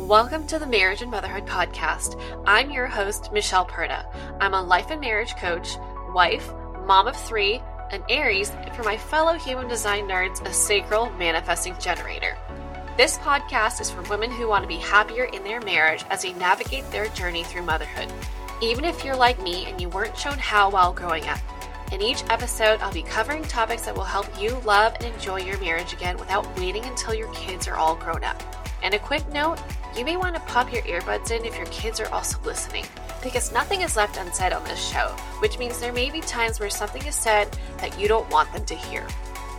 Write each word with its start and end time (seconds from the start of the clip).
Welcome 0.00 0.46
to 0.48 0.58
the 0.58 0.66
Marriage 0.66 1.00
and 1.00 1.10
Motherhood 1.10 1.46
Podcast. 1.46 2.20
I'm 2.46 2.70
your 2.70 2.86
host, 2.86 3.32
Michelle 3.32 3.64
Purta. 3.64 4.04
I'm 4.42 4.52
a 4.52 4.62
life 4.62 4.90
and 4.90 5.00
marriage 5.00 5.34
coach, 5.36 5.78
wife, 6.12 6.52
mom 6.84 7.08
of 7.08 7.16
three, 7.16 7.62
an 7.90 8.02
Aries, 8.10 8.50
and 8.50 8.76
for 8.76 8.82
my 8.82 8.98
fellow 8.98 9.32
human 9.38 9.68
design 9.68 10.06
nerds, 10.06 10.44
a 10.44 10.52
sacral 10.52 11.08
manifesting 11.12 11.74
generator. 11.80 12.36
This 12.98 13.16
podcast 13.16 13.80
is 13.80 13.90
for 13.90 14.02
women 14.02 14.30
who 14.30 14.46
want 14.46 14.62
to 14.64 14.68
be 14.68 14.76
happier 14.76 15.24
in 15.24 15.42
their 15.42 15.62
marriage 15.62 16.04
as 16.10 16.20
they 16.20 16.34
navigate 16.34 16.88
their 16.90 17.08
journey 17.08 17.42
through 17.42 17.62
motherhood, 17.62 18.12
even 18.60 18.84
if 18.84 19.02
you're 19.02 19.16
like 19.16 19.42
me 19.42 19.64
and 19.64 19.80
you 19.80 19.88
weren't 19.88 20.18
shown 20.18 20.36
how 20.36 20.70
while 20.70 20.92
growing 20.92 21.24
up. 21.24 21.40
In 21.90 22.02
each 22.02 22.22
episode, 22.28 22.80
I'll 22.82 22.92
be 22.92 23.02
covering 23.02 23.44
topics 23.44 23.86
that 23.86 23.96
will 23.96 24.04
help 24.04 24.26
you 24.38 24.60
love 24.66 24.94
and 24.96 25.14
enjoy 25.14 25.40
your 25.40 25.58
marriage 25.58 25.94
again 25.94 26.18
without 26.18 26.46
waiting 26.58 26.84
until 26.84 27.14
your 27.14 27.32
kids 27.32 27.66
are 27.66 27.76
all 27.76 27.96
grown 27.96 28.24
up. 28.24 28.42
And 28.82 28.92
a 28.92 28.98
quick 28.98 29.26
note 29.32 29.58
you 29.96 30.04
may 30.04 30.16
want 30.18 30.34
to 30.34 30.40
pop 30.42 30.70
your 30.72 30.82
earbuds 30.82 31.30
in 31.30 31.46
if 31.46 31.56
your 31.56 31.66
kids 31.66 32.00
are 32.00 32.12
also 32.12 32.38
listening, 32.44 32.84
because 33.22 33.50
nothing 33.50 33.80
is 33.80 33.96
left 33.96 34.18
unsaid 34.18 34.52
on 34.52 34.62
this 34.64 34.86
show, 34.86 35.08
which 35.38 35.58
means 35.58 35.80
there 35.80 35.92
may 35.92 36.10
be 36.10 36.20
times 36.20 36.60
where 36.60 36.68
something 36.68 37.04
is 37.06 37.14
said 37.14 37.48
that 37.78 37.98
you 37.98 38.06
don't 38.06 38.30
want 38.30 38.52
them 38.52 38.64
to 38.66 38.74
hear. 38.74 39.06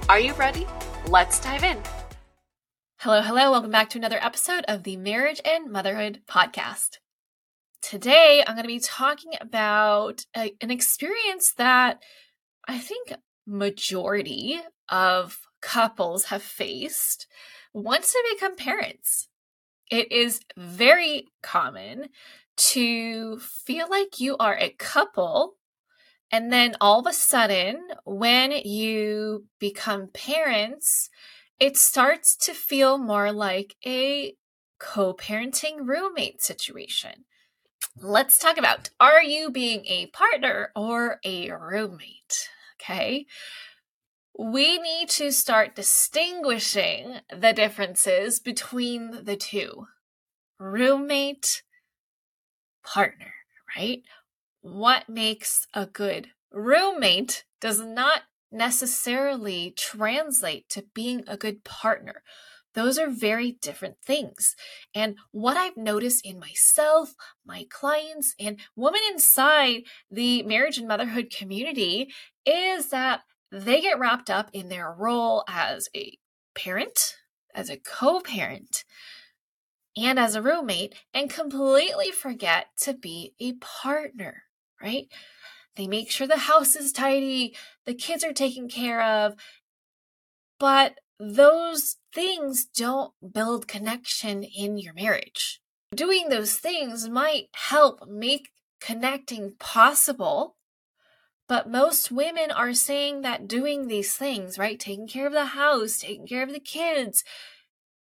Are 0.07 0.19
you 0.19 0.33
ready? 0.33 0.67
Let's 1.07 1.39
dive 1.39 1.63
in. 1.63 1.77
Hello, 2.99 3.21
hello. 3.21 3.49
Welcome 3.51 3.71
back 3.71 3.89
to 3.91 3.97
another 3.97 4.19
episode 4.21 4.63
of 4.67 4.83
the 4.83 4.95
Marriage 4.95 5.41
and 5.43 5.71
Motherhood 5.71 6.21
Podcast. 6.29 6.97
Today, 7.81 8.43
I'm 8.45 8.53
going 8.53 8.63
to 8.63 8.67
be 8.67 8.79
talking 8.79 9.31
about 9.41 10.23
a, 10.35 10.53
an 10.61 10.69
experience 10.69 11.53
that 11.53 11.99
I 12.67 12.77
think 12.77 13.13
majority 13.47 14.59
of 14.89 15.39
couples 15.61 16.25
have 16.25 16.43
faced 16.43 17.25
once 17.73 18.13
they 18.13 18.35
become 18.35 18.55
parents 18.55 19.29
it 19.89 20.11
is 20.11 20.39
very 20.57 21.27
common 21.41 22.09
to 22.57 23.39
feel 23.39 23.87
like 23.89 24.19
you 24.19 24.35
are 24.37 24.57
a 24.57 24.71
couple 24.71 25.55
and 26.31 26.51
then 26.51 26.75
all 26.81 26.99
of 26.99 27.07
a 27.07 27.13
sudden 27.13 27.87
when 28.05 28.51
you 28.51 29.45
become 29.59 30.09
parents 30.13 31.09
it 31.59 31.77
starts 31.77 32.35
to 32.35 32.53
feel 32.53 32.97
more 32.97 33.31
like 33.31 33.75
a 33.85 34.35
co-parenting 34.79 35.87
roommate 35.87 36.41
situation. 36.41 37.25
Let's 37.99 38.37
talk 38.37 38.57
about 38.57 38.89
are 38.99 39.23
you 39.23 39.49
being 39.49 39.85
a 39.87 40.07
partner 40.07 40.71
or 40.75 41.19
a 41.25 41.51
roommate? 41.51 42.49
Okay 42.79 43.25
we 44.37 44.77
need 44.77 45.09
to 45.09 45.31
start 45.31 45.75
distinguishing 45.75 47.19
the 47.35 47.53
differences 47.53 48.39
between 48.39 49.23
the 49.23 49.35
two 49.35 49.87
roommate, 50.59 51.63
partner, 52.85 53.33
right? 53.75 54.01
What 54.61 55.09
makes 55.09 55.67
a 55.73 55.85
good 55.85 56.29
roommate 56.51 57.45
does 57.59 57.79
not 57.79 58.23
necessarily 58.51 59.73
translate 59.75 60.69
to 60.69 60.85
being 60.93 61.23
a 61.27 61.37
good 61.37 61.63
partner. 61.63 62.23
Those 62.73 62.99
are 62.99 63.09
very 63.09 63.57
different 63.61 63.97
things. 64.05 64.55
And 64.93 65.17
what 65.31 65.57
I've 65.57 65.77
noticed 65.77 66.25
in 66.25 66.39
myself, 66.39 67.13
my 67.45 67.65
clients, 67.69 68.35
and 68.39 68.59
women 68.75 69.01
inside 69.11 69.83
the 70.11 70.43
marriage 70.43 70.77
and 70.77 70.87
motherhood 70.87 71.31
community 71.35 72.13
is 72.45 72.89
that 72.89 73.21
they 73.51 73.81
get 73.81 73.99
wrapped 73.99 74.29
up 74.29 74.49
in 74.53 74.69
their 74.69 74.91
role 74.91 75.43
as 75.47 75.89
a 75.95 76.17
parent, 76.55 77.15
as 77.53 77.69
a 77.69 77.77
co 77.77 78.19
parent, 78.19 78.83
and 79.95 80.19
as 80.19 80.35
a 80.35 80.41
roommate, 80.41 80.95
and 81.13 81.29
completely 81.29 82.11
forget 82.11 82.67
to 82.79 82.93
be 82.93 83.33
a 83.39 83.53
partner, 83.53 84.43
right? 84.81 85.07
They 85.75 85.87
make 85.87 86.11
sure 86.11 86.27
the 86.27 86.37
house 86.37 86.75
is 86.75 86.91
tidy, 86.91 87.55
the 87.85 87.93
kids 87.93 88.23
are 88.23 88.33
taken 88.33 88.67
care 88.67 89.01
of, 89.01 89.35
but 90.59 90.95
those 91.19 91.97
things 92.13 92.65
don't 92.65 93.13
build 93.33 93.67
connection 93.67 94.43
in 94.43 94.77
your 94.77 94.93
marriage. 94.93 95.61
Doing 95.95 96.29
those 96.29 96.55
things 96.55 97.09
might 97.09 97.47
help 97.53 98.07
make 98.07 98.49
connecting 98.79 99.53
possible 99.59 100.56
but 101.47 101.69
most 101.69 102.11
women 102.11 102.51
are 102.51 102.73
saying 102.73 103.21
that 103.21 103.47
doing 103.47 103.87
these 103.87 104.13
things, 104.13 104.57
right, 104.57 104.79
taking 104.79 105.07
care 105.07 105.27
of 105.27 105.33
the 105.33 105.45
house, 105.45 105.99
taking 105.99 106.27
care 106.27 106.43
of 106.43 106.51
the 106.51 106.59
kids, 106.59 107.23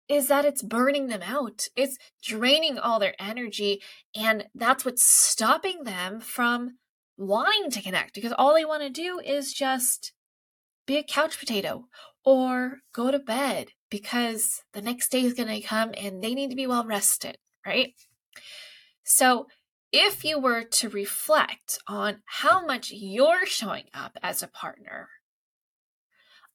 is 0.08 0.28
that 0.28 0.44
it's 0.44 0.62
burning 0.62 1.08
them 1.08 1.22
out. 1.22 1.68
It's 1.74 1.96
draining 2.22 2.78
all 2.78 2.98
their 2.98 3.14
energy. 3.18 3.82
And 4.14 4.46
that's 4.54 4.84
what's 4.84 5.02
stopping 5.02 5.84
them 5.84 6.20
from 6.20 6.78
wanting 7.16 7.70
to 7.70 7.82
connect 7.82 8.14
because 8.14 8.32
all 8.36 8.54
they 8.54 8.64
want 8.64 8.82
to 8.82 8.90
do 8.90 9.18
is 9.18 9.52
just 9.52 10.12
be 10.86 10.96
a 10.96 11.02
couch 11.02 11.38
potato 11.38 11.86
or 12.24 12.78
go 12.92 13.10
to 13.10 13.18
bed 13.18 13.68
because 13.90 14.62
the 14.72 14.82
next 14.82 15.10
day 15.10 15.22
is 15.22 15.34
going 15.34 15.48
to 15.48 15.66
come 15.66 15.92
and 15.96 16.22
they 16.22 16.34
need 16.34 16.50
to 16.50 16.56
be 16.56 16.66
well 16.66 16.84
rested, 16.84 17.38
right? 17.66 17.94
So 19.04 19.46
if 19.96 20.24
you 20.24 20.40
were 20.40 20.64
to 20.64 20.88
reflect 20.88 21.78
on 21.86 22.16
how 22.24 22.66
much 22.66 22.90
you're 22.90 23.46
showing 23.46 23.84
up 23.94 24.18
as 24.24 24.42
a 24.42 24.48
partner, 24.48 25.08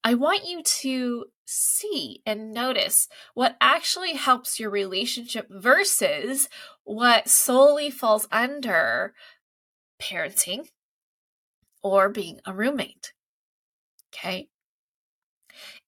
I 0.04 0.16
want 0.16 0.46
you 0.46 0.62
to 0.62 1.26
see 1.46 2.22
and 2.26 2.54
notice 2.54 3.08
what 3.34 3.56
actually 3.62 4.14
helps 4.14 4.60
your 4.60 4.70
relationship 4.70 5.48
versus 5.50 6.50
what 6.84 7.30
solely 7.30 7.90
falls 7.90 8.28
under 8.30 9.14
parenting 10.02 10.68
or 11.82 12.10
being 12.10 12.42
a 12.46 12.54
roommate. 12.54 13.14
Okay 14.14 14.50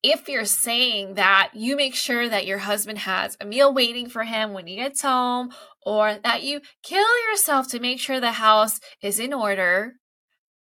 if 0.03 0.27
you're 0.27 0.45
saying 0.45 1.15
that 1.15 1.51
you 1.53 1.75
make 1.75 1.95
sure 1.95 2.27
that 2.27 2.47
your 2.47 2.57
husband 2.59 2.99
has 2.99 3.37
a 3.39 3.45
meal 3.45 3.73
waiting 3.73 4.09
for 4.09 4.23
him 4.23 4.53
when 4.53 4.67
he 4.67 4.75
gets 4.77 5.01
home, 5.01 5.51
or 5.85 6.17
that 6.23 6.43
you 6.43 6.61
kill 6.83 7.07
yourself 7.29 7.67
to 7.69 7.79
make 7.79 7.99
sure 7.99 8.19
the 8.19 8.33
house 8.33 8.79
is 9.01 9.19
in 9.19 9.33
order, 9.33 9.93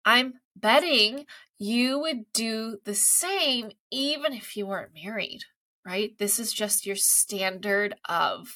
I'm 0.05 0.35
betting 0.57 1.27
you 1.59 2.01
would 2.01 2.25
do 2.33 2.79
the 2.85 2.95
same 2.95 3.71
even 3.93 4.33
if 4.33 4.57
you 4.57 4.67
weren't 4.67 4.95
married, 5.01 5.43
right? 5.87 6.11
This 6.19 6.41
is 6.41 6.53
just 6.53 6.85
your 6.85 6.97
standard 6.97 7.95
of 8.09 8.49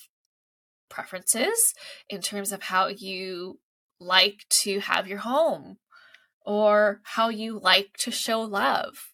preferences 0.88 1.72
in 2.08 2.20
terms 2.20 2.50
of 2.50 2.64
how 2.64 2.88
you 2.88 3.60
like 4.00 4.44
to 4.48 4.80
have 4.80 5.06
your 5.06 5.18
home 5.18 5.78
or 6.44 7.00
how 7.04 7.28
you 7.28 7.60
like 7.60 7.90
to 7.98 8.10
show 8.10 8.40
love. 8.40 9.12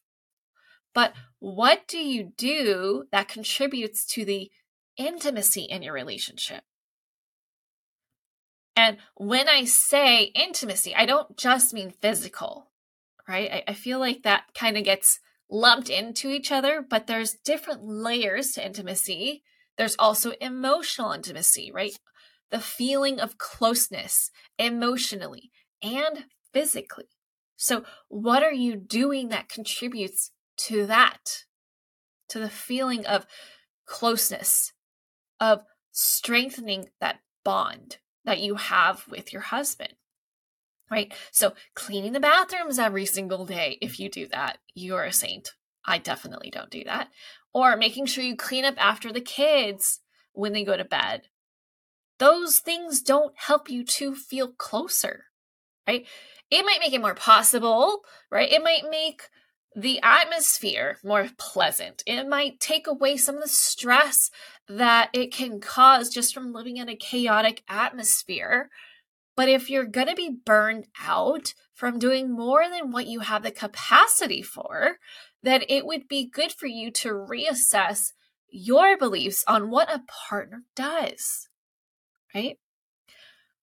But 0.94 1.12
what 1.38 1.86
do 1.86 1.98
you 1.98 2.32
do 2.36 3.04
that 3.12 3.28
contributes 3.28 4.06
to 4.14 4.24
the 4.24 4.50
intimacy 4.96 5.62
in 5.62 5.82
your 5.82 5.92
relationship? 5.92 6.64
And 8.74 8.98
when 9.14 9.48
I 9.48 9.64
say 9.64 10.24
intimacy, 10.34 10.94
I 10.94 11.06
don't 11.06 11.36
just 11.36 11.74
mean 11.74 11.92
physical, 12.00 12.70
right? 13.28 13.50
I, 13.50 13.64
I 13.68 13.74
feel 13.74 13.98
like 13.98 14.22
that 14.22 14.44
kind 14.54 14.76
of 14.76 14.84
gets 14.84 15.20
lumped 15.50 15.90
into 15.90 16.30
each 16.30 16.50
other, 16.50 16.82
but 16.88 17.06
there's 17.06 17.34
different 17.34 17.84
layers 17.84 18.52
to 18.52 18.64
intimacy. 18.64 19.42
There's 19.76 19.96
also 19.98 20.32
emotional 20.40 21.12
intimacy, 21.12 21.70
right? 21.72 21.92
The 22.50 22.60
feeling 22.60 23.20
of 23.20 23.38
closeness 23.38 24.30
emotionally 24.58 25.50
and 25.82 26.24
physically. 26.52 27.08
So, 27.56 27.84
what 28.08 28.42
are 28.42 28.52
you 28.52 28.76
doing 28.76 29.28
that 29.28 29.48
contributes 29.48 30.32
to 30.58 30.86
that, 30.86 31.44
to 32.28 32.38
the 32.38 32.50
feeling 32.50 33.06
of 33.06 33.26
closeness, 33.86 34.72
of 35.38 35.62
strengthening 35.92 36.88
that 37.00 37.20
bond 37.44 37.98
that 38.24 38.40
you 38.40 38.56
have 38.56 39.06
with 39.08 39.32
your 39.32 39.42
husband. 39.42 39.94
Right? 40.90 41.12
So, 41.30 41.54
cleaning 41.74 42.12
the 42.12 42.20
bathrooms 42.20 42.78
every 42.78 43.06
single 43.06 43.46
day, 43.46 43.78
if 43.80 43.98
you 43.98 44.10
do 44.10 44.26
that, 44.28 44.58
you're 44.74 45.04
a 45.04 45.12
saint. 45.12 45.52
I 45.84 45.98
definitely 45.98 46.50
don't 46.50 46.70
do 46.70 46.84
that. 46.84 47.08
Or 47.54 47.76
making 47.76 48.06
sure 48.06 48.22
you 48.22 48.36
clean 48.36 48.64
up 48.64 48.74
after 48.78 49.12
the 49.12 49.20
kids 49.20 50.00
when 50.32 50.52
they 50.52 50.64
go 50.64 50.76
to 50.76 50.84
bed. 50.84 51.22
Those 52.18 52.58
things 52.58 53.02
don't 53.02 53.34
help 53.36 53.70
you 53.70 53.84
to 53.84 54.14
feel 54.14 54.48
closer, 54.48 55.24
right? 55.88 56.06
It 56.50 56.64
might 56.64 56.80
make 56.80 56.92
it 56.92 57.00
more 57.00 57.14
possible, 57.14 58.02
right? 58.30 58.52
It 58.52 58.62
might 58.62 58.82
make 58.90 59.22
the 59.74 60.00
atmosphere 60.02 60.98
more 61.04 61.28
pleasant. 61.38 62.02
It 62.06 62.28
might 62.28 62.60
take 62.60 62.86
away 62.86 63.16
some 63.16 63.36
of 63.36 63.42
the 63.42 63.48
stress 63.48 64.30
that 64.68 65.10
it 65.12 65.32
can 65.32 65.60
cause 65.60 66.08
just 66.08 66.34
from 66.34 66.52
living 66.52 66.76
in 66.76 66.88
a 66.88 66.96
chaotic 66.96 67.62
atmosphere. 67.68 68.70
But 69.36 69.48
if 69.48 69.70
you're 69.70 69.86
going 69.86 70.08
to 70.08 70.14
be 70.14 70.36
burned 70.44 70.86
out 71.02 71.54
from 71.74 71.98
doing 71.98 72.30
more 72.30 72.68
than 72.68 72.92
what 72.92 73.06
you 73.06 73.20
have 73.20 73.42
the 73.42 73.50
capacity 73.50 74.42
for, 74.42 74.98
then 75.42 75.62
it 75.68 75.86
would 75.86 76.06
be 76.06 76.28
good 76.28 76.52
for 76.52 76.66
you 76.66 76.90
to 76.90 77.08
reassess 77.08 78.12
your 78.48 78.98
beliefs 78.98 79.42
on 79.48 79.70
what 79.70 79.90
a 79.90 80.02
partner 80.28 80.64
does, 80.76 81.48
right? 82.34 82.58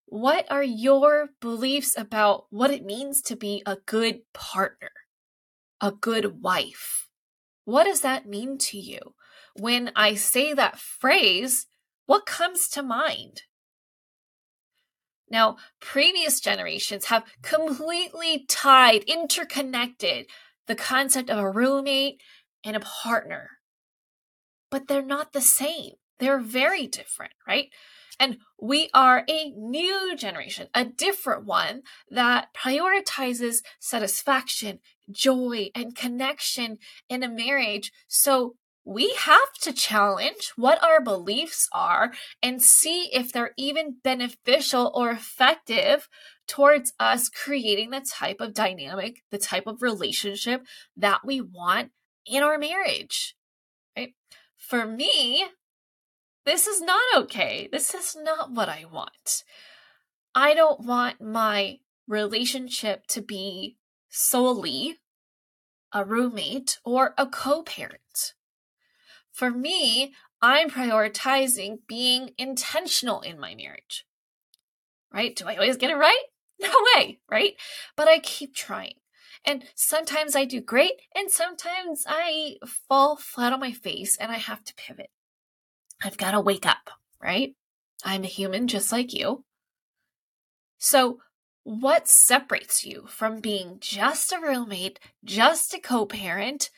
What 0.08 0.52
are 0.52 0.64
your 0.64 1.30
beliefs 1.40 1.96
about 1.96 2.46
what 2.50 2.72
it 2.72 2.84
means 2.84 3.22
to 3.22 3.36
be 3.36 3.62
a 3.66 3.78
good 3.86 4.22
partner, 4.34 4.90
a 5.82 5.92
good 5.92 6.42
wife? 6.42 7.08
What 7.66 7.84
does 7.86 8.02
that 8.02 8.28
mean 8.28 8.58
to 8.60 8.78
you? 8.78 9.00
When 9.56 9.92
I 9.96 10.16
say 10.16 10.54
that 10.54 10.80
phrase, 10.80 11.68
what 12.06 12.26
comes 12.26 12.68
to 12.70 12.84
mind? 12.84 13.44
Now, 15.30 15.58
previous 15.80 16.40
generations 16.40 17.06
have 17.06 17.24
completely 17.44 18.46
tied, 18.48 19.04
interconnected 19.04 20.26
the 20.66 20.76
concept 20.76 21.30
of 21.30 21.38
a 21.38 21.50
roommate 21.50 22.22
and 22.64 22.76
a 22.76 22.80
partner. 22.80 23.50
But 24.72 24.88
they're 24.88 25.02
not 25.04 25.34
the 25.34 25.42
same. 25.42 25.94
They're 26.20 26.40
very 26.40 26.88
different, 26.88 27.34
right? 27.48 27.68
And 28.20 28.38
we 28.62 28.90
are 28.94 29.24
a 29.30 29.52
new 29.52 30.16
generation, 30.18 30.68
a 30.74 30.84
different 30.84 31.46
one 31.46 31.84
that 32.10 32.50
prioritizes 32.54 33.64
satisfaction, 33.80 34.80
joy, 35.12 35.70
and 35.76 35.96
connection 35.96 36.78
in 37.10 37.24
a 37.24 37.30
marriage. 37.30 37.92
So 38.08 38.56
we 38.86 39.14
have 39.20 39.54
to 39.62 39.74
challenge 39.74 40.52
what 40.56 40.84
our 40.84 41.02
beliefs 41.02 41.68
are 41.72 42.12
and 42.42 42.62
see 42.62 43.10
if 43.14 43.32
they're 43.32 43.54
even 43.58 43.98
beneficial 44.04 44.92
or 44.96 45.12
effective 45.12 46.08
towards 46.48 46.94
us 47.00 47.30
creating 47.30 47.92
the 47.92 48.02
type 48.02 48.38
of 48.40 48.54
dynamic, 48.54 49.22
the 49.30 49.38
type 49.38 49.68
of 49.68 49.82
relationship 49.82 50.66
that 50.98 51.22
we 51.24 51.40
want 51.40 51.92
in 52.26 52.42
our 52.42 52.58
marriage. 52.58 53.36
Right? 53.96 54.16
For 54.58 54.88
me, 54.88 55.46
this 56.46 56.66
is 56.66 56.82
not 56.82 57.04
okay. 57.16 57.70
This 57.72 57.94
is 57.94 58.16
not 58.20 58.52
what 58.52 58.70
I 58.70 58.86
want. 58.92 59.44
I 60.34 60.56
don't 60.56 60.86
want 60.86 61.22
my 61.22 61.78
relationship 62.08 63.06
to 63.08 63.22
be 63.22 63.78
solely 64.10 64.98
a 65.94 66.06
roommate 66.06 66.80
or 66.84 67.14
a 67.18 67.26
co 67.26 67.64
parent. 67.64 68.34
For 69.32 69.50
me, 69.50 70.14
I'm 70.42 70.70
prioritizing 70.70 71.80
being 71.88 72.32
intentional 72.38 73.22
in 73.22 73.40
my 73.40 73.56
marriage. 73.56 74.06
Right? 75.12 75.36
Do 75.36 75.46
I 75.46 75.56
always 75.56 75.78
get 75.78 75.92
it 75.92 75.98
right? 75.98 76.24
No 76.62 76.74
way, 76.94 77.20
right? 77.32 77.54
But 77.96 78.10
I 78.10 78.20
keep 78.20 78.54
trying. 78.54 78.96
And 79.46 79.64
sometimes 79.76 80.36
I 80.36 80.44
do 80.44 80.60
great, 80.60 80.92
and 81.16 81.32
sometimes 81.32 82.04
I 82.06 82.58
fall 82.90 83.16
flat 83.16 83.54
on 83.54 83.62
my 83.62 83.72
face 83.72 84.18
and 84.18 84.30
I 84.30 84.40
have 84.40 84.66
to 84.66 84.76
pivot. 84.76 85.10
I've 86.04 86.18
got 86.18 86.32
to 86.32 86.42
wake 86.42 86.66
up, 86.66 86.90
right? 87.22 87.56
I'm 88.04 88.26
a 88.26 88.28
human 88.28 88.68
just 88.68 88.92
like 88.92 89.14
you. 89.14 89.46
So, 90.78 91.20
what 91.70 92.08
separates 92.08 92.84
you 92.84 93.06
from 93.08 93.42
being 93.42 93.78
just 93.80 94.32
a 94.32 94.40
roommate, 94.40 95.00
just 95.24 95.72
a 95.72 95.80
co 95.80 96.04
parent, 96.08 96.72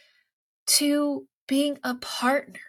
to 0.65 1.27
being 1.47 1.79
a 1.81 1.95
partner? 1.95 2.59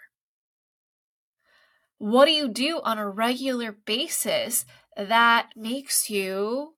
What 1.98 2.26
do 2.26 2.30
you 2.30 2.48
do 2.48 2.80
on 2.84 2.96
a 2.96 3.10
regular 3.10 3.72
basis 3.72 4.64
that 4.96 5.48
makes 5.56 6.10
you 6.10 6.74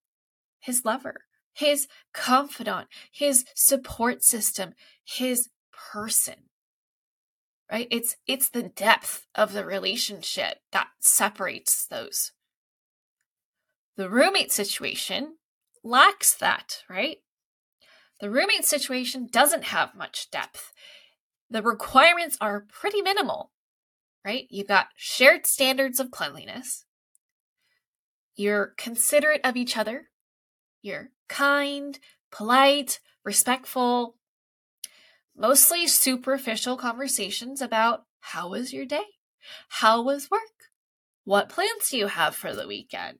his 0.61 0.87
lover, 0.87 1.27
his 1.53 1.89
confidant, 2.15 2.89
his 3.13 3.45
support 3.55 4.25
system, 4.25 4.73
his 5.05 5.51
person? 5.93 6.49
Right? 7.71 7.89
It's 7.91 8.17
it's 8.27 8.49
the 8.49 8.63
depth 8.63 9.27
of 9.35 9.53
the 9.53 9.67
relationship 9.67 10.61
that 10.73 10.89
separates 11.01 11.87
those. 11.87 12.33
The 13.97 14.11
roommate 14.11 14.53
situation 14.53 15.37
lacks 15.83 16.35
that, 16.35 16.83
right? 16.89 17.19
The 18.21 18.31
roommate 18.31 18.65
situation 18.65 19.29
doesn't 19.31 19.65
have 19.65 19.95
much 19.95 20.31
depth 20.31 20.73
the 21.55 21.63
requirements 21.63 22.37
are 22.41 22.67
pretty 22.69 23.01
minimal, 23.01 23.53
right? 24.25 24.47
You've 24.51 24.67
got 24.67 24.89
shared 24.97 25.47
standards 25.47 26.01
of 26.01 26.11
cleanliness. 26.11 26.85
You're 28.35 28.75
considerate 28.77 29.43
of 29.45 29.57
each 29.57 29.77
other. 29.77 30.09
You're 30.83 31.11
kind, 31.29 31.99
polite, 32.33 32.99
respectful. 33.25 34.17
Mostly 35.37 35.87
superficial 35.87 36.77
conversations 36.77 37.63
about 37.63 38.05
how 38.21 38.51
was 38.51 38.73
your 38.73 38.85
day? 38.85 39.05
How 39.69 40.03
was 40.03 40.31
work? 40.31 40.41
What 41.25 41.49
plans 41.49 41.89
do 41.91 41.99
you 41.99 42.09
have 42.09 42.35
for 42.35 42.53
the 42.53 42.67
weekend? 42.67 43.19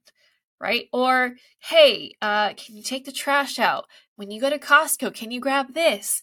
Right? 0.65 0.89
Or, 0.95 1.35
hey, 1.61 2.15
uh, 2.23 2.55
can 2.55 2.75
you 2.75 2.83
take 2.83 3.05
the 3.05 3.13
trash 3.13 3.59
out? 3.59 3.85
When 4.17 4.31
you 4.31 4.41
go 4.41 4.49
to 4.49 4.59
Costco, 4.59 5.15
can 5.15 5.31
you 5.31 5.39
grab 5.39 5.75
this? 5.75 6.23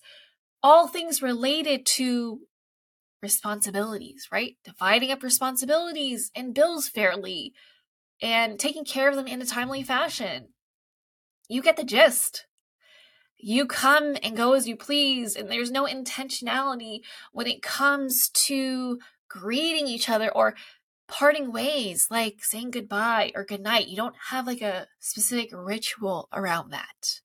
all 0.63 0.88
things 0.88 1.21
related 1.21 1.85
to 1.85 2.41
responsibilities, 3.21 4.27
right? 4.31 4.55
Dividing 4.63 5.11
up 5.11 5.23
responsibilities 5.23 6.31
and 6.35 6.53
bills 6.53 6.88
fairly 6.88 7.53
and 8.21 8.59
taking 8.59 8.85
care 8.85 9.09
of 9.09 9.15
them 9.15 9.27
in 9.27 9.41
a 9.41 9.45
timely 9.45 9.83
fashion. 9.83 10.49
You 11.49 11.61
get 11.61 11.77
the 11.77 11.83
gist. 11.83 12.45
You 13.38 13.65
come 13.65 14.15
and 14.21 14.38
go 14.38 14.53
as 14.53 14.67
you 14.67 14.75
please, 14.75 15.35
and 15.35 15.49
there's 15.49 15.71
no 15.71 15.85
intentionality 15.85 16.99
when 17.31 17.47
it 17.47 17.63
comes 17.63 18.29
to 18.29 18.99
greeting 19.27 19.88
each 19.88 20.09
other 20.09 20.29
or 20.29 20.53
parting 21.12 21.52
ways, 21.52 22.08
like 22.10 22.44
saying 22.44 22.72
goodbye 22.72 23.31
or 23.36 23.44
goodnight. 23.44 23.88
You 23.88 23.98
don't 23.98 24.16
have 24.30 24.48
like 24.48 24.62
a 24.62 24.88
specific 25.00 25.50
ritual 25.54 26.28
around 26.34 26.72
that 26.72 27.22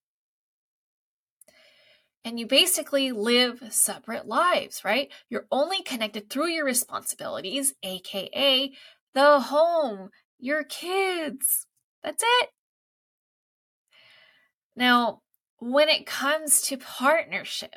and 2.27 2.41
you 2.41 2.47
basically 2.47 3.13
live 3.13 3.63
separate 3.71 4.27
lives, 4.27 4.85
right? 4.85 5.13
You're 5.31 5.47
only 5.53 5.81
connected 5.85 6.29
through 6.29 6.49
your 6.49 6.65
responsibilities, 6.65 7.73
aka 7.85 8.73
the 9.15 9.41
home, 9.41 10.11
your 10.37 10.65
kids. 10.65 11.69
That's 12.03 12.25
it. 12.41 12.49
Now, 14.75 15.21
when 15.59 15.89
it 15.89 16.05
comes 16.05 16.61
to 16.63 16.77
partnership, 16.77 17.77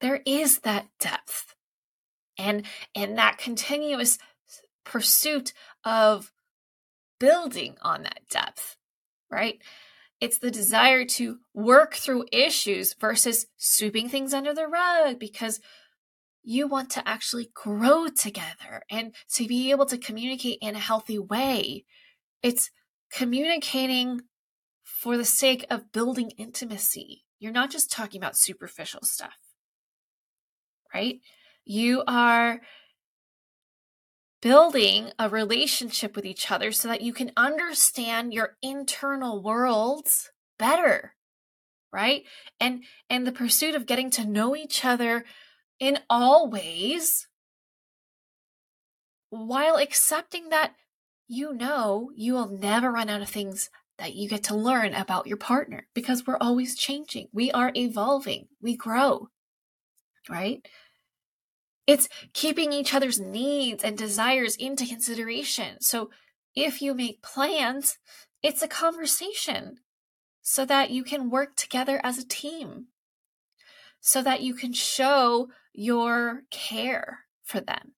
there 0.00 0.20
is 0.26 0.58
that 0.60 0.88
depth 0.98 1.54
and 2.36 2.66
and 2.96 3.16
that 3.16 3.38
continuous 3.38 4.18
pursuit 4.84 5.52
of 5.84 6.32
building 7.18 7.76
on 7.82 8.02
that 8.02 8.20
depth, 8.30 8.76
right? 9.30 9.60
It's 10.20 10.38
the 10.38 10.50
desire 10.50 11.04
to 11.04 11.38
work 11.52 11.94
through 11.94 12.26
issues 12.32 12.94
versus 12.94 13.46
sweeping 13.56 14.08
things 14.08 14.32
under 14.32 14.54
the 14.54 14.66
rug 14.66 15.18
because 15.18 15.60
you 16.42 16.68
want 16.68 16.90
to 16.90 17.08
actually 17.08 17.50
grow 17.54 18.08
together 18.08 18.82
and 18.90 19.14
to 19.34 19.46
be 19.46 19.70
able 19.70 19.86
to 19.86 19.98
communicate 19.98 20.58
in 20.60 20.76
a 20.76 20.80
healthy 20.80 21.18
way. 21.18 21.84
It's 22.42 22.70
communicating 23.10 24.20
for 24.82 25.16
the 25.16 25.24
sake 25.24 25.66
of 25.70 25.92
building 25.92 26.30
intimacy. 26.36 27.24
You're 27.38 27.52
not 27.52 27.70
just 27.70 27.90
talking 27.90 28.20
about 28.20 28.36
superficial 28.36 29.00
stuff, 29.02 29.36
right? 30.94 31.20
You 31.64 32.04
are 32.06 32.60
building 34.44 35.10
a 35.18 35.28
relationship 35.28 36.14
with 36.14 36.24
each 36.24 36.52
other 36.52 36.70
so 36.70 36.86
that 36.86 37.00
you 37.00 37.12
can 37.12 37.32
understand 37.36 38.32
your 38.32 38.56
internal 38.62 39.42
worlds 39.42 40.30
better 40.60 41.14
right? 41.94 42.24
And 42.60 42.82
and 43.08 43.26
the 43.26 43.32
pursuit 43.32 43.76
of 43.76 43.86
getting 43.86 44.10
to 44.10 44.26
know 44.26 44.56
each 44.56 44.84
other 44.84 45.24
in 45.78 46.00
all 46.10 46.50
ways 46.50 47.28
while 49.30 49.76
accepting 49.76 50.48
that 50.48 50.74
you 51.28 51.54
know 51.54 52.10
you 52.14 52.34
will 52.34 52.50
never 52.50 52.90
run 52.90 53.08
out 53.08 53.22
of 53.22 53.28
things 53.28 53.70
that 53.98 54.14
you 54.14 54.28
get 54.28 54.42
to 54.44 54.56
learn 54.56 54.92
about 54.92 55.28
your 55.28 55.36
partner 55.36 55.86
because 55.94 56.26
we're 56.26 56.36
always 56.40 56.74
changing. 56.74 57.28
We 57.32 57.52
are 57.52 57.72
evolving. 57.76 58.48
We 58.60 58.76
grow 58.76 59.28
right 60.28 60.66
it's 61.86 62.08
keeping 62.32 62.72
each 62.72 62.94
other's 62.94 63.20
needs 63.20 63.84
and 63.84 63.96
desires 63.96 64.56
into 64.56 64.86
consideration. 64.86 65.80
So 65.80 66.10
if 66.54 66.80
you 66.80 66.94
make 66.94 67.22
plans, 67.22 67.98
it's 68.42 68.62
a 68.62 68.68
conversation 68.68 69.76
so 70.40 70.64
that 70.64 70.90
you 70.90 71.04
can 71.04 71.30
work 71.30 71.56
together 71.56 72.00
as 72.04 72.18
a 72.18 72.26
team, 72.26 72.88
so 74.00 74.22
that 74.22 74.42
you 74.42 74.54
can 74.54 74.72
show 74.72 75.48
your 75.72 76.42
care 76.50 77.20
for 77.42 77.60
them. 77.60 77.92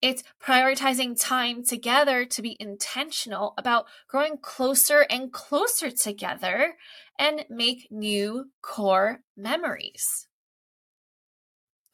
It's 0.00 0.22
prioritizing 0.42 1.20
time 1.20 1.62
together 1.62 2.24
to 2.24 2.42
be 2.42 2.56
intentional 2.58 3.52
about 3.58 3.84
growing 4.08 4.38
closer 4.38 5.04
and 5.10 5.30
closer 5.30 5.90
together 5.90 6.76
and 7.18 7.44
make 7.50 7.88
new 7.90 8.46
core 8.62 9.20
memories. 9.36 10.26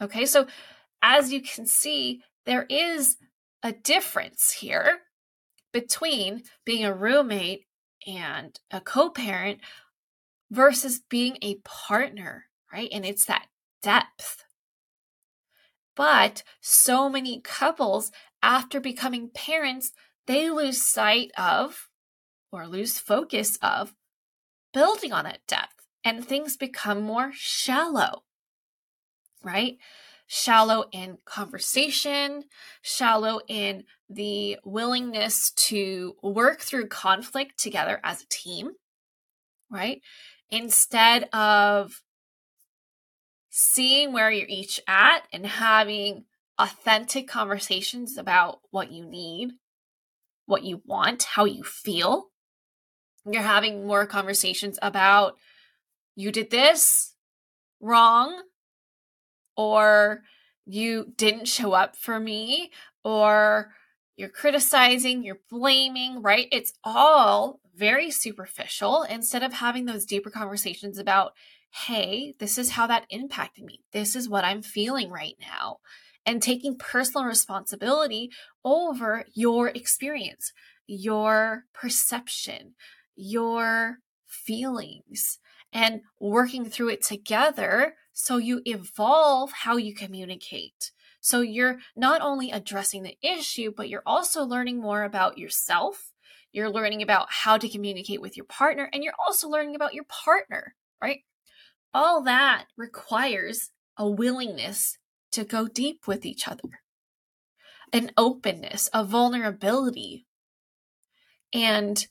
Okay, 0.00 0.26
so 0.26 0.46
as 1.02 1.32
you 1.32 1.40
can 1.40 1.66
see, 1.66 2.22
there 2.44 2.66
is 2.68 3.16
a 3.62 3.72
difference 3.72 4.52
here 4.52 4.98
between 5.72 6.42
being 6.64 6.84
a 6.84 6.94
roommate 6.94 7.66
and 8.06 8.58
a 8.70 8.80
co 8.80 9.10
parent 9.10 9.60
versus 10.50 11.00
being 11.08 11.38
a 11.42 11.56
partner, 11.64 12.44
right? 12.72 12.88
And 12.92 13.04
it's 13.04 13.24
that 13.26 13.46
depth. 13.82 14.44
But 15.94 16.42
so 16.60 17.08
many 17.08 17.40
couples, 17.40 18.12
after 18.42 18.80
becoming 18.80 19.30
parents, 19.34 19.92
they 20.26 20.50
lose 20.50 20.82
sight 20.82 21.30
of 21.38 21.88
or 22.52 22.66
lose 22.66 22.98
focus 22.98 23.58
of 23.62 23.94
building 24.72 25.12
on 25.12 25.24
that 25.24 25.40
depth 25.48 25.86
and 26.04 26.24
things 26.24 26.56
become 26.56 27.02
more 27.02 27.30
shallow, 27.32 28.24
right? 29.46 29.78
Shallow 30.26 30.86
in 30.90 31.18
conversation, 31.24 32.44
shallow 32.82 33.40
in 33.46 33.84
the 34.10 34.58
willingness 34.64 35.52
to 35.52 36.16
work 36.20 36.60
through 36.60 36.88
conflict 36.88 37.58
together 37.58 38.00
as 38.02 38.22
a 38.22 38.28
team, 38.28 38.72
right? 39.70 40.02
Instead 40.50 41.28
of 41.32 42.02
seeing 43.50 44.12
where 44.12 44.30
you're 44.30 44.48
each 44.48 44.80
at 44.88 45.20
and 45.32 45.46
having 45.46 46.24
authentic 46.58 47.28
conversations 47.28 48.18
about 48.18 48.58
what 48.70 48.90
you 48.90 49.04
need, 49.04 49.52
what 50.46 50.64
you 50.64 50.82
want, 50.84 51.22
how 51.22 51.44
you 51.44 51.62
feel. 51.62 52.30
You're 53.24 53.42
having 53.42 53.86
more 53.86 54.06
conversations 54.06 54.78
about 54.82 55.36
you 56.14 56.32
did 56.32 56.50
this 56.50 57.14
wrong, 57.80 58.42
or 59.56 60.22
you 60.64 61.12
didn't 61.16 61.48
show 61.48 61.72
up 61.72 61.96
for 61.96 62.18
me, 62.18 62.70
or 63.04 63.72
you're 64.16 64.28
criticizing, 64.28 65.22
you're 65.22 65.40
blaming, 65.50 66.22
right? 66.22 66.48
It's 66.50 66.72
all 66.82 67.60
very 67.74 68.10
superficial 68.10 69.02
instead 69.02 69.42
of 69.42 69.52
having 69.52 69.84
those 69.84 70.06
deeper 70.06 70.30
conversations 70.30 70.98
about, 70.98 71.32
hey, 71.86 72.34
this 72.38 72.56
is 72.56 72.70
how 72.70 72.86
that 72.86 73.06
impacted 73.10 73.64
me. 73.64 73.80
This 73.92 74.16
is 74.16 74.28
what 74.28 74.44
I'm 74.44 74.62
feeling 74.62 75.10
right 75.10 75.36
now. 75.40 75.78
And 76.24 76.42
taking 76.42 76.76
personal 76.76 77.26
responsibility 77.26 78.30
over 78.64 79.24
your 79.34 79.68
experience, 79.68 80.52
your 80.86 81.64
perception, 81.72 82.74
your 83.14 83.98
feelings, 84.26 85.38
and 85.72 86.00
working 86.18 86.64
through 86.64 86.88
it 86.88 87.04
together 87.04 87.94
so 88.18 88.38
you 88.38 88.62
evolve 88.64 89.52
how 89.52 89.76
you 89.76 89.94
communicate. 89.94 90.90
So 91.20 91.42
you're 91.42 91.80
not 91.94 92.22
only 92.22 92.50
addressing 92.50 93.02
the 93.02 93.18
issue, 93.20 93.74
but 93.76 93.90
you're 93.90 94.02
also 94.06 94.42
learning 94.42 94.80
more 94.80 95.04
about 95.04 95.36
yourself. 95.36 96.12
You're 96.50 96.70
learning 96.70 97.02
about 97.02 97.26
how 97.28 97.58
to 97.58 97.68
communicate 97.68 98.22
with 98.22 98.34
your 98.34 98.46
partner, 98.46 98.88
and 98.90 99.04
you're 99.04 99.12
also 99.18 99.50
learning 99.50 99.74
about 99.74 99.92
your 99.92 100.04
partner, 100.04 100.74
right? 101.00 101.24
All 101.92 102.22
that 102.22 102.64
requires 102.74 103.70
a 103.98 104.08
willingness 104.08 104.96
to 105.32 105.44
go 105.44 105.68
deep 105.68 106.06
with 106.06 106.24
each 106.24 106.48
other, 106.48 106.80
an 107.92 108.12
openness, 108.16 108.88
a 108.94 109.04
vulnerability. 109.04 110.26
And 111.52 112.06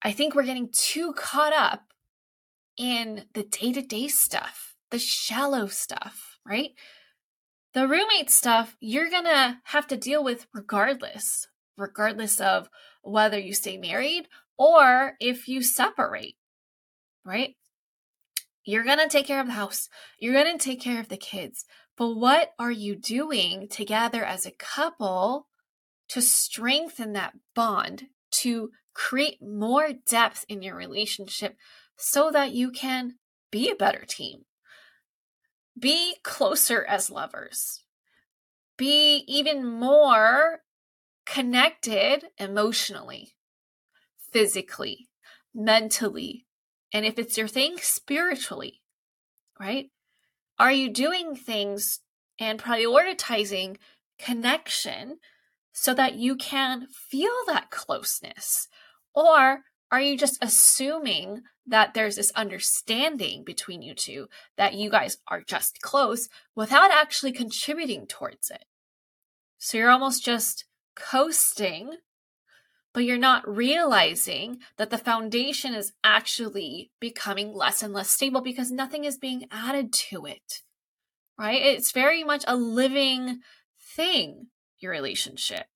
I 0.00 0.12
think 0.12 0.34
we're 0.34 0.44
getting 0.44 0.70
too 0.72 1.12
caught 1.12 1.52
up 1.52 1.82
in 2.78 3.26
the 3.34 3.42
day 3.42 3.74
to 3.74 3.82
day 3.82 4.08
stuff, 4.08 4.75
the 4.90 4.98
shallow 4.98 5.66
stuff, 5.66 6.38
right? 6.46 6.70
The 7.74 7.86
roommate 7.86 8.30
stuff, 8.30 8.76
you're 8.80 9.10
going 9.10 9.24
to 9.24 9.58
have 9.64 9.86
to 9.88 9.96
deal 9.96 10.24
with 10.24 10.46
regardless, 10.54 11.48
regardless 11.76 12.40
of 12.40 12.68
whether 13.02 13.38
you 13.38 13.54
stay 13.54 13.76
married 13.76 14.28
or 14.56 15.14
if 15.20 15.48
you 15.48 15.62
separate, 15.62 16.36
right? 17.24 17.54
You're 18.64 18.84
going 18.84 18.98
to 18.98 19.08
take 19.08 19.26
care 19.26 19.40
of 19.40 19.46
the 19.46 19.52
house. 19.52 19.88
You're 20.18 20.32
going 20.32 20.58
to 20.58 20.64
take 20.64 20.80
care 20.80 21.00
of 21.00 21.08
the 21.08 21.16
kids. 21.16 21.64
But 21.96 22.14
what 22.16 22.50
are 22.58 22.70
you 22.70 22.96
doing 22.96 23.68
together 23.68 24.24
as 24.24 24.44
a 24.44 24.50
couple 24.50 25.46
to 26.08 26.20
strengthen 26.20 27.12
that 27.12 27.34
bond, 27.54 28.04
to 28.42 28.70
create 28.94 29.40
more 29.40 29.90
depth 30.06 30.44
in 30.48 30.62
your 30.62 30.74
relationship 30.74 31.56
so 31.96 32.30
that 32.30 32.52
you 32.52 32.70
can 32.70 33.14
be 33.50 33.70
a 33.70 33.76
better 33.76 34.04
team? 34.06 34.44
Be 35.78 36.16
closer 36.22 36.84
as 36.84 37.10
lovers. 37.10 37.82
Be 38.76 39.24
even 39.26 39.64
more 39.66 40.60
connected 41.26 42.24
emotionally, 42.38 43.36
physically, 44.32 45.08
mentally, 45.54 46.46
and 46.92 47.04
if 47.04 47.18
it's 47.18 47.36
your 47.36 47.48
thing, 47.48 47.76
spiritually, 47.78 48.80
right? 49.58 49.90
Are 50.58 50.72
you 50.72 50.90
doing 50.90 51.34
things 51.36 52.00
and 52.38 52.62
prioritizing 52.62 53.76
connection 54.18 55.18
so 55.72 55.92
that 55.94 56.14
you 56.14 56.36
can 56.36 56.86
feel 56.86 57.34
that 57.46 57.70
closeness? 57.70 58.68
Or 59.14 59.60
are 59.90 60.00
you 60.00 60.16
just 60.16 60.38
assuming 60.42 61.42
that 61.66 61.94
there's 61.94 62.16
this 62.16 62.30
understanding 62.32 63.44
between 63.44 63.82
you 63.82 63.94
two 63.94 64.28
that 64.56 64.74
you 64.74 64.90
guys 64.90 65.18
are 65.28 65.42
just 65.42 65.80
close 65.80 66.28
without 66.54 66.90
actually 66.90 67.32
contributing 67.32 68.06
towards 68.06 68.50
it? 68.50 68.64
So 69.58 69.78
you're 69.78 69.90
almost 69.90 70.24
just 70.24 70.64
coasting 70.94 71.96
but 72.96 73.04
you're 73.04 73.18
not 73.18 73.46
realizing 73.46 74.56
that 74.78 74.88
the 74.88 74.96
foundation 74.96 75.74
is 75.74 75.92
actually 76.02 76.90
becoming 76.98 77.52
less 77.52 77.82
and 77.82 77.92
less 77.92 78.08
stable 78.08 78.40
because 78.40 78.70
nothing 78.70 79.04
is 79.04 79.18
being 79.18 79.44
added 79.50 79.92
to 79.92 80.24
it. 80.24 80.62
Right? 81.38 81.60
It's 81.60 81.92
very 81.92 82.24
much 82.24 82.42
a 82.48 82.56
living 82.56 83.40
thing, 83.78 84.46
your 84.78 84.92
relationship. 84.92 85.66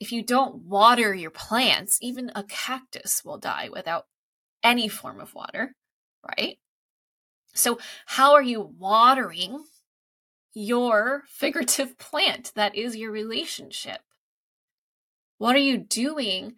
If 0.00 0.10
you 0.10 0.22
don't 0.22 0.62
water 0.62 1.12
your 1.12 1.30
plants, 1.30 1.98
even 2.00 2.32
a 2.34 2.42
cactus 2.44 3.22
will 3.22 3.36
die 3.36 3.68
without 3.70 4.06
any 4.64 4.88
form 4.88 5.20
of 5.20 5.34
water, 5.34 5.74
right? 6.26 6.58
So, 7.54 7.78
how 8.06 8.32
are 8.32 8.42
you 8.42 8.60
watering 8.78 9.64
your 10.54 11.22
figurative 11.28 11.98
plant 11.98 12.52
that 12.56 12.74
is 12.74 12.96
your 12.96 13.12
relationship? 13.12 14.00
What 15.38 15.54
are 15.54 15.60
you 15.60 15.78
doing 15.78 16.54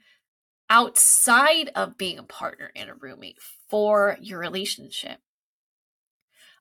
outside 0.71 1.71
of 1.75 1.99
being 1.99 2.19
a 2.19 2.23
partner 2.23 2.71
and 2.75 2.89
a 2.89 2.95
roommate 2.95 3.39
for 3.69 4.17
your 4.21 4.39
relationship? 4.39 5.19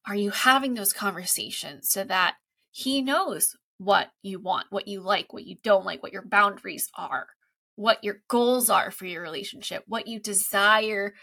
Are 0.07 0.15
you 0.15 0.31
having 0.31 0.73
those 0.75 0.93
conversations 0.93 1.89
so 1.89 2.03
that 2.03 2.35
he 2.71 3.01
knows 3.01 3.55
what 3.77 4.09
you 4.21 4.39
want, 4.39 4.67
what 4.69 4.87
you 4.87 5.01
like, 5.01 5.33
what 5.33 5.45
you 5.45 5.57
don't 5.63 5.85
like, 5.85 6.03
what 6.03 6.13
your 6.13 6.25
boundaries 6.25 6.89
are, 6.95 7.27
what 7.75 8.03
your 8.03 8.17
goals 8.27 8.69
are 8.69 8.91
for 8.91 9.05
your 9.05 9.21
relationship, 9.21 9.83
what 9.87 10.07
you 10.07 10.19
desire, 10.19 11.13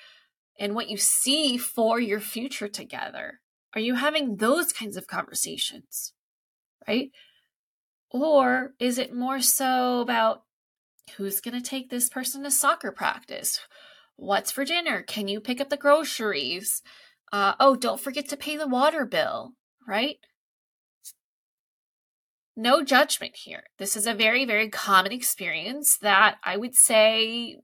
and 0.59 0.75
what 0.75 0.89
you 0.89 0.97
see 0.97 1.57
for 1.57 1.99
your 1.99 2.21
future 2.21 2.69
together? 2.69 3.41
Are 3.75 3.81
you 3.81 3.95
having 3.95 4.37
those 4.37 4.73
kinds 4.73 4.97
of 4.97 5.07
conversations? 5.07 6.13
Right? 6.87 7.11
Or 8.11 8.75
is 8.79 8.99
it 8.99 9.15
more 9.15 9.41
so 9.41 10.01
about 10.01 10.43
Who's 11.17 11.41
going 11.41 11.61
to 11.61 11.69
take 11.69 11.91
this 11.91 12.09
person 12.09 12.43
to 12.45 12.51
soccer 12.51 12.91
practice? 12.91 13.61
What's 14.17 14.51
for 14.51 14.65
dinner? 14.65 15.03
Can 15.03 15.29
you 15.29 15.41
pick 15.41 15.61
up 15.61 15.69
the 15.69 15.77
groceries? 15.77 16.83
Uh, 17.33 17.55
oh, 17.61 17.77
don't 17.77 18.01
forget 18.01 18.29
to 18.29 18.37
pay 18.37 18.57
the 18.57 18.69
water 18.69 19.05
bill, 19.05 19.53
right? 19.87 20.17
No 22.57 22.83
judgment 22.83 23.35
here. 23.37 23.65
This 23.79 23.97
is 23.97 24.07
a 24.07 24.15
very, 24.15 24.45
very 24.45 24.69
common 24.69 25.13
experience 25.13 25.97
that 25.99 26.37
I 26.45 26.57
would 26.57 26.75
say 26.75 27.57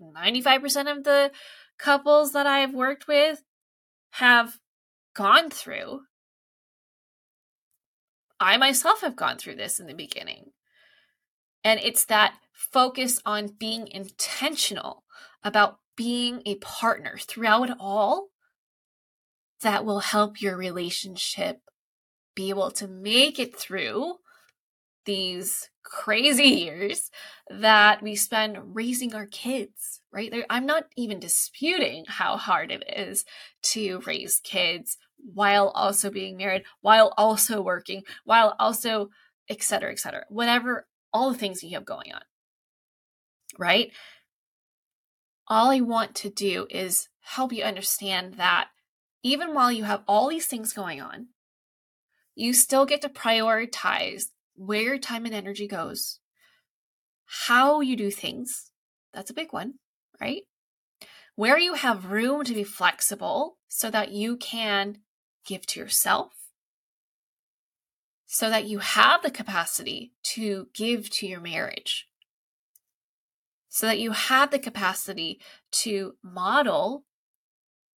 95% 0.00 0.90
of 0.90 1.04
the 1.04 1.30
couples 1.78 2.32
that 2.32 2.46
I 2.46 2.60
have 2.60 2.74
worked 2.74 3.06
with 3.06 3.42
have 4.12 4.58
gone 5.14 5.50
through. 5.50 6.02
I 8.40 8.56
myself 8.56 9.02
have 9.02 9.14
gone 9.14 9.38
through 9.38 9.56
this 9.56 9.78
in 9.78 9.86
the 9.86 9.94
beginning. 9.94 10.52
And 11.62 11.78
it's 11.80 12.04
that 12.06 12.34
focus 12.52 13.20
on 13.24 13.54
being 13.58 13.86
intentional 13.88 15.04
about 15.44 15.78
being 15.96 16.42
a 16.44 16.56
partner 16.56 17.18
throughout 17.20 17.70
it 17.70 17.76
all 17.78 18.28
that 19.60 19.84
will 19.84 20.00
help 20.00 20.40
your 20.40 20.56
relationship 20.56 21.60
be 22.34 22.50
able 22.50 22.70
to 22.72 22.88
make 22.88 23.38
it 23.38 23.56
through 23.56 24.14
these 25.04 25.68
crazy 25.82 26.44
years 26.44 27.10
that 27.50 28.02
we 28.02 28.14
spend 28.14 28.74
raising 28.74 29.14
our 29.14 29.26
kids, 29.26 30.00
right? 30.12 30.32
I'm 30.48 30.64
not 30.64 30.84
even 30.96 31.18
disputing 31.18 32.04
how 32.06 32.36
hard 32.36 32.70
it 32.70 32.84
is 32.96 33.24
to 33.62 34.00
raise 34.06 34.40
kids 34.42 34.96
while 35.34 35.68
also 35.68 36.10
being 36.10 36.36
married, 36.36 36.64
while 36.80 37.12
also 37.16 37.60
working, 37.60 38.02
while 38.24 38.54
also, 38.58 39.10
et 39.48 39.62
cetera, 39.62 39.90
et 39.90 39.98
cetera, 39.98 40.24
whatever, 40.28 40.86
all 41.12 41.32
the 41.32 41.38
things 41.38 41.62
you 41.62 41.74
have 41.74 41.84
going 41.84 42.12
on, 42.12 42.22
right? 43.58 43.92
All 45.48 45.70
I 45.70 45.80
want 45.80 46.14
to 46.16 46.30
do 46.30 46.66
is 46.70 47.08
help 47.20 47.52
you 47.52 47.64
understand 47.64 48.34
that 48.34 48.68
even 49.22 49.52
while 49.52 49.70
you 49.70 49.84
have 49.84 50.02
all 50.08 50.28
these 50.28 50.46
things 50.46 50.72
going 50.72 51.00
on, 51.00 51.28
you 52.34 52.54
still 52.54 52.86
get 52.86 53.02
to 53.02 53.08
prioritize 53.08 54.26
where 54.54 54.82
your 54.82 54.98
time 54.98 55.24
and 55.24 55.34
energy 55.34 55.66
goes, 55.66 56.20
how 57.46 57.80
you 57.80 57.96
do 57.96 58.10
things. 58.10 58.70
That's 59.12 59.30
a 59.30 59.34
big 59.34 59.52
one, 59.52 59.74
right? 60.20 60.42
Where 61.34 61.58
you 61.58 61.74
have 61.74 62.10
room 62.10 62.44
to 62.44 62.54
be 62.54 62.64
flexible 62.64 63.58
so 63.68 63.90
that 63.90 64.12
you 64.12 64.36
can 64.36 64.98
give 65.46 65.66
to 65.66 65.80
yourself, 65.80 66.32
so 68.26 68.50
that 68.50 68.66
you 68.66 68.78
have 68.78 69.22
the 69.22 69.30
capacity 69.30 70.12
to 70.22 70.68
give 70.74 71.10
to 71.10 71.26
your 71.26 71.40
marriage, 71.40 72.06
so 73.68 73.86
that 73.86 73.98
you 73.98 74.12
have 74.12 74.50
the 74.50 74.58
capacity 74.58 75.40
to 75.70 76.14
model 76.22 77.04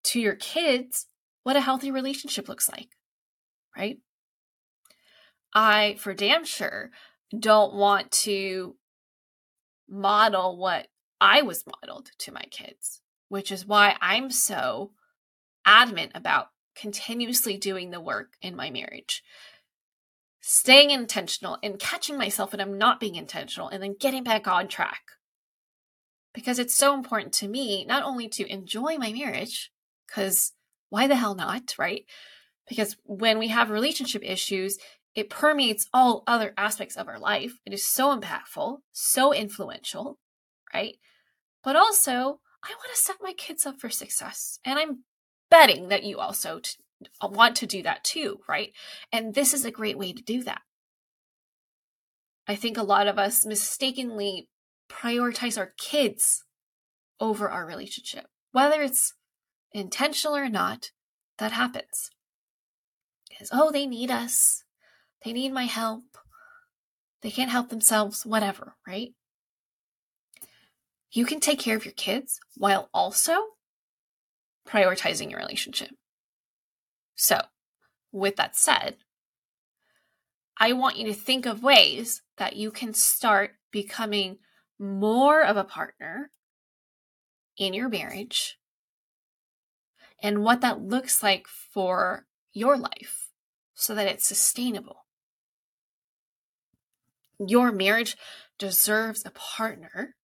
to 0.05 0.21
your 0.21 0.37
kids 0.37 1.07
what 1.43 1.57
a 1.57 1.61
healthy 1.61 1.91
relationship 1.91 2.49
looks 2.49 2.69
like, 2.71 2.89
right? 3.77 3.99
I, 5.55 5.97
for 5.99 6.15
damn 6.15 6.45
sure, 6.45 6.91
don't 7.39 7.75
want 7.75 8.11
to 8.11 8.77
model 9.89 10.57
what 10.57 10.89
I 11.21 11.43
was 11.43 11.65
modeled 11.67 12.11
to 12.19 12.33
my 12.33 12.45
kids, 12.51 13.01
which 13.29 13.53
is 13.53 13.67
why 13.67 13.97
I'm 14.01 14.31
so 14.31 14.93
adamant 15.65 16.13
about 16.15 16.49
continuously 16.75 17.57
doing 17.57 17.91
the 17.91 18.01
work 18.01 18.35
in 18.43 18.57
my 18.57 18.71
marriage. 18.71 19.23
Staying 20.41 20.91
intentional 20.91 21.59
and 21.63 21.79
catching 21.79 22.19
myself 22.19 22.53
when 22.53 22.61
I'm 22.61 22.77
not 22.77 23.01
being 23.01 23.15
intentional 23.15 23.69
and 23.69 23.83
then 23.83 23.97
getting 23.99 24.25
back 24.25 24.47
on 24.47 24.69
track. 24.69 25.03
Because 26.35 26.59
it's 26.59 26.75
so 26.75 26.95
important 26.95 27.33
to 27.35 27.49
me 27.49 27.85
not 27.85 28.03
only 28.03 28.29
to 28.29 28.53
enjoy 28.53 28.97
my 28.99 29.13
marriage, 29.13 29.71
because 30.07 30.53
why 30.91 31.07
the 31.07 31.17
hell 31.17 31.35
not, 31.35 31.75
right? 31.79 32.05
Because 32.69 32.97
when 33.05 33.39
we 33.39 33.49
have 33.49 33.71
relationship 33.71 34.23
issues, 34.25 34.79
it 35.15 35.31
permeates 35.31 35.89
all 35.93 36.25
other 36.27 36.53
aspects 36.57 36.97
of 36.97 37.09
our 37.09 37.19
life. 37.19 37.55
It 37.65 37.73
is 37.73 37.87
so 37.87 38.19
impactful, 38.19 38.79
so 38.93 39.33
influential, 39.33 40.19
right? 40.73 40.97
But 41.63 41.77
also, 41.77 42.41
I 42.65 42.71
want 42.71 42.91
to 42.95 43.01
set 43.01 43.17
my 43.21 43.33
kids 43.33 43.65
up 43.65 43.81
for 43.81 43.91
success. 43.91 44.59
And 44.65 44.79
I'm 44.79 45.05
betting 45.51 45.89
that 45.89 46.03
you 46.03 46.19
also 46.19 46.61
t- 46.61 46.73
uh, 47.21 47.29
want 47.29 47.57
to 47.57 47.67
do 47.67 47.83
that 47.83 48.03
too, 48.03 48.41
right? 48.49 48.73
And 49.13 49.35
this 49.35 49.55
is 49.55 49.65
a 49.65 49.71
great 49.71 49.99
way 49.99 50.13
to 50.13 50.23
do 50.23 50.43
that. 50.45 50.63
I 52.47 52.57
think 52.57 52.77
a 52.77 52.83
lot 52.83 53.07
of 53.07 53.19
us 53.19 53.47
mistakenly 53.47 54.49
prioritize 54.91 55.57
our 55.57 55.73
kids 55.79 56.45
over 57.21 57.49
our 57.49 57.67
relationship. 57.67 58.27
Whether 58.53 58.83
it's 58.83 59.15
intentional 59.73 60.37
or 60.37 60.49
not, 60.49 60.91
that 61.39 61.53
happens. 61.53 62.11
Because, 63.29 63.49
oh, 63.53 63.71
they 63.71 63.87
need 63.87 64.11
us. 64.11 64.64
They 65.25 65.33
need 65.33 65.53
my 65.53 65.65
help. 65.65 66.05
They 67.23 67.31
can't 67.31 67.51
help 67.51 67.71
themselves, 67.71 68.27
whatever, 68.27 68.77
right? 68.87 69.15
You 71.11 71.25
can 71.25 71.41
take 71.41 71.59
care 71.59 71.77
of 71.77 71.85
your 71.85 71.95
kids 71.95 72.39
while 72.57 72.91
also 72.93 73.35
prioritizing 74.69 75.31
your 75.31 75.41
relationship. 75.41 75.91
So, 77.15 77.41
with 78.13 78.37
that 78.37 78.57
said, 78.57 78.97
I 80.59 80.73
want 80.73 80.99
you 80.99 81.07
to 81.07 81.15
think 81.15 81.47
of 81.47 81.63
ways 81.63 82.23
that 82.37 82.57
you 82.57 82.71
can 82.71 82.93
start 82.93 83.53
becoming 83.71 84.39
more 84.79 85.43
of 85.43 85.57
a 85.57 85.65
partner 85.65 86.31
in 87.57 87.73
your 87.73 87.89
marriage 87.89 88.59
and 90.23 90.43
what 90.43 90.61
that 90.61 90.83
looks 90.83 91.23
like 91.23 91.47
for 91.47 92.27
your 92.53 92.77
life 92.77 93.31
so 93.75 93.95
that 93.95 94.07
it's 94.07 94.27
sustainable 94.27 95.04
your 97.39 97.73
marriage 97.73 98.17
deserves 98.59 99.25
a 99.25 99.31
partner. 99.31 100.15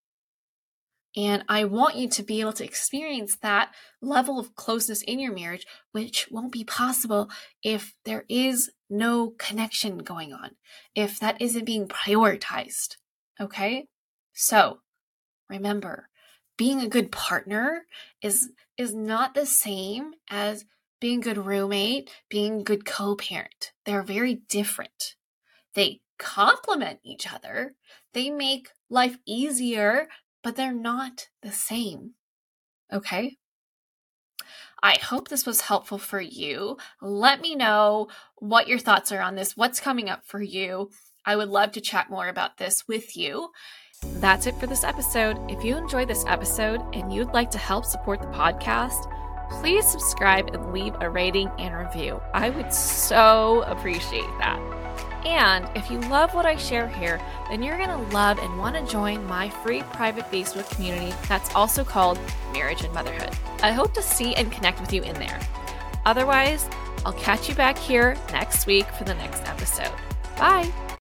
And 1.16 1.44
I 1.48 1.64
want 1.64 1.96
you 1.96 2.08
to 2.08 2.22
be 2.22 2.40
able 2.40 2.52
to 2.52 2.64
experience 2.64 3.36
that 3.42 3.72
level 4.00 4.38
of 4.38 4.54
closeness 4.54 5.02
in 5.02 5.18
your 5.18 5.34
marriage, 5.34 5.66
which 5.90 6.28
won't 6.30 6.52
be 6.52 6.62
possible 6.62 7.28
if 7.64 7.94
there 8.04 8.24
is 8.28 8.70
no 8.88 9.30
connection 9.36 9.98
going 9.98 10.32
on, 10.32 10.50
if 10.94 11.18
that 11.18 11.40
isn't 11.40 11.64
being 11.64 11.88
prioritized. 11.88 12.96
Okay? 13.40 13.86
So 14.32 14.80
remember, 15.48 16.08
being 16.56 16.80
a 16.80 16.88
good 16.88 17.10
partner 17.10 17.86
is 18.22 18.50
is 18.76 18.94
not 18.94 19.34
the 19.34 19.46
same 19.46 20.12
as 20.30 20.64
being 21.00 21.20
a 21.20 21.22
good 21.22 21.38
roommate, 21.38 22.10
being 22.28 22.60
a 22.60 22.64
good 22.64 22.84
co-parent. 22.84 23.72
They're 23.84 24.02
very 24.02 24.42
different. 24.48 25.16
They 25.74 26.00
complement 26.20 27.00
each 27.02 27.32
other. 27.32 27.74
They 28.12 28.30
make 28.30 28.68
life 28.88 29.16
easier, 29.26 30.08
but 30.42 30.54
they're 30.54 30.72
not 30.72 31.28
the 31.42 31.50
same. 31.50 32.12
Okay? 32.92 33.38
I 34.82 34.96
hope 34.96 35.28
this 35.28 35.46
was 35.46 35.62
helpful 35.62 35.98
for 35.98 36.20
you. 36.20 36.76
Let 37.02 37.40
me 37.40 37.54
know 37.54 38.08
what 38.36 38.68
your 38.68 38.78
thoughts 38.78 39.12
are 39.12 39.20
on 39.20 39.34
this, 39.34 39.56
what's 39.56 39.80
coming 39.80 40.08
up 40.08 40.22
for 40.24 40.40
you. 40.40 40.90
I 41.26 41.36
would 41.36 41.48
love 41.48 41.72
to 41.72 41.80
chat 41.80 42.08
more 42.08 42.28
about 42.28 42.56
this 42.56 42.88
with 42.88 43.16
you. 43.16 43.50
That's 44.02 44.46
it 44.46 44.54
for 44.56 44.66
this 44.66 44.84
episode. 44.84 45.38
If 45.50 45.62
you 45.62 45.76
enjoyed 45.76 46.08
this 46.08 46.24
episode 46.26 46.80
and 46.94 47.12
you'd 47.12 47.34
like 47.34 47.50
to 47.50 47.58
help 47.58 47.84
support 47.84 48.22
the 48.22 48.28
podcast, 48.28 49.10
please 49.50 49.86
subscribe 49.86 50.54
and 50.54 50.72
leave 50.72 50.94
a 51.00 51.10
rating 51.10 51.50
and 51.58 51.76
review. 51.76 52.20
I 52.32 52.48
would 52.48 52.72
so 52.72 53.62
appreciate 53.66 54.30
that. 54.38 54.89
And 55.24 55.68
if 55.76 55.90
you 55.90 56.00
love 56.00 56.34
what 56.34 56.46
I 56.46 56.56
share 56.56 56.88
here, 56.88 57.20
then 57.50 57.62
you're 57.62 57.76
going 57.76 57.88
to 57.88 58.14
love 58.14 58.38
and 58.38 58.58
want 58.58 58.76
to 58.76 58.90
join 58.90 59.24
my 59.26 59.48
free 59.48 59.82
private 59.82 60.30
Facebook 60.30 60.68
community 60.74 61.14
that's 61.28 61.54
also 61.54 61.84
called 61.84 62.18
Marriage 62.52 62.82
and 62.82 62.92
Motherhood. 62.94 63.36
I 63.62 63.72
hope 63.72 63.92
to 63.94 64.02
see 64.02 64.34
and 64.34 64.50
connect 64.50 64.80
with 64.80 64.92
you 64.92 65.02
in 65.02 65.14
there. 65.14 65.38
Otherwise, 66.06 66.68
I'll 67.04 67.12
catch 67.12 67.48
you 67.48 67.54
back 67.54 67.78
here 67.78 68.16
next 68.32 68.66
week 68.66 68.86
for 68.86 69.04
the 69.04 69.14
next 69.14 69.46
episode. 69.46 69.92
Bye. 70.38 70.89